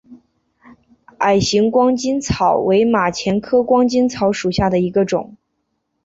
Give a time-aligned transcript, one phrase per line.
[1.19, 5.37] 矮形光巾草为马钱科光巾草属下的一个种。